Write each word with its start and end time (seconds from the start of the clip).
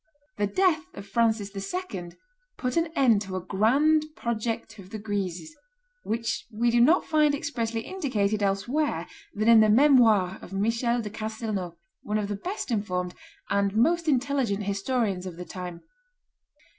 The 0.39 0.47
death 0.47 0.85
of 0.95 1.05
Francis 1.05 1.53
II. 1.55 2.09
put 2.57 2.75
an 2.75 2.87
end 2.95 3.21
to 3.21 3.35
a 3.35 3.39
grand 3.45 4.05
project 4.15 4.79
of 4.79 4.89
the 4.89 4.97
Guises, 4.97 5.55
which 6.01 6.47
we 6.51 6.71
do 6.71 6.81
not 6.81 7.05
find 7.05 7.35
expressly 7.35 7.81
indicated 7.81 8.41
elsewhere 8.41 9.05
than 9.35 9.47
in 9.47 9.59
the 9.59 9.69
Memoires 9.69 10.39
of 10.41 10.53
Michael 10.53 11.03
de 11.03 11.11
Castelnau, 11.11 11.75
one 12.01 12.17
of 12.17 12.29
the 12.29 12.35
best 12.35 12.71
informed 12.71 13.13
and 13.51 13.75
most 13.77 14.07
intelligent 14.07 14.63
historians 14.63 15.27
of 15.27 15.35
the 15.37 15.45
time. 15.45 15.81